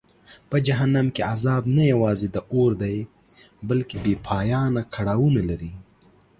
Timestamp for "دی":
2.81-2.97